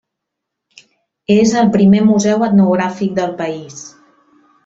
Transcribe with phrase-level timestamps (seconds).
[1.33, 3.79] És el primer museu etnogràfic del país.